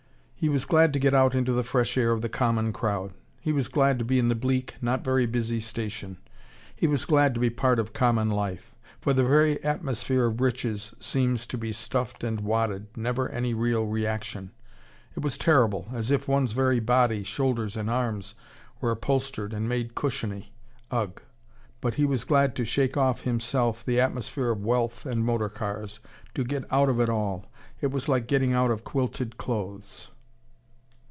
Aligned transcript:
He 0.43 0.49
was 0.49 0.65
glad 0.65 0.91
to 0.93 0.97
get 0.99 1.13
out 1.13 1.35
into 1.35 1.53
the 1.53 1.61
fresh 1.63 1.95
air 1.99 2.11
of 2.11 2.23
the 2.23 2.27
common 2.27 2.73
crowd. 2.73 3.11
He 3.39 3.51
was 3.51 3.67
glad 3.67 3.99
to 3.99 4.05
be 4.05 4.17
in 4.17 4.27
the 4.27 4.33
bleak, 4.33 4.73
not 4.81 5.03
very 5.03 5.27
busy 5.27 5.59
station. 5.59 6.17
He 6.75 6.87
was 6.87 7.05
glad 7.05 7.35
to 7.35 7.39
be 7.39 7.51
part 7.51 7.77
of 7.77 7.93
common 7.93 8.27
life. 8.31 8.73
For 8.99 9.13
the 9.13 9.23
very 9.23 9.63
atmosphere 9.63 10.25
of 10.25 10.41
riches 10.41 10.95
seems 10.99 11.45
to 11.45 11.59
be 11.59 11.71
stuffed 11.71 12.23
and 12.23 12.39
wadded, 12.41 12.87
never 12.97 13.29
any 13.29 13.53
real 13.53 13.85
reaction. 13.85 14.49
It 15.15 15.21
was 15.21 15.37
terrible, 15.37 15.87
as 15.93 16.09
if 16.09 16.27
one's 16.27 16.53
very 16.53 16.79
body, 16.79 17.21
shoulders 17.21 17.77
and 17.77 17.87
arms, 17.87 18.33
were 18.79 18.89
upholstered 18.89 19.53
and 19.53 19.69
made 19.69 19.93
cushiony. 19.93 20.53
Ugh, 20.89 21.21
but 21.81 21.93
he 21.93 22.05
was 22.05 22.23
glad 22.23 22.55
to 22.55 22.65
shake 22.65 22.97
off 22.97 23.21
himself 23.21 23.85
the 23.85 23.99
atmosphere 24.01 24.49
of 24.49 24.65
wealth 24.65 25.05
and 25.05 25.23
motor 25.23 25.49
cars, 25.49 25.99
to 26.33 26.43
get 26.43 26.63
out 26.73 26.89
of 26.89 26.99
it 26.99 27.09
all. 27.09 27.45
It 27.79 27.91
was 27.91 28.09
like 28.09 28.25
getting 28.25 28.53
out 28.53 28.71
of 28.71 28.83
quilted 28.83 29.37
clothes. 29.37 30.07